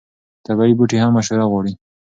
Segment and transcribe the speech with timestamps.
[0.45, 1.73] طبیعي بوټي هم مشوره غواړي.